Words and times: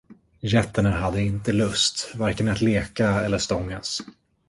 Getterna 0.41 0.91
hade 0.91 1.21
inte 1.21 1.51
lust 1.51 2.11
varken 2.15 2.47
att 2.47 2.61
leka 2.61 3.09
eller 3.21 3.37
stångas. 3.37 4.01